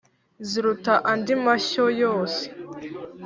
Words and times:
ziruta 0.49 0.93
andi 1.11 1.33
mashyo 1.45 1.85
yose. 2.01 2.41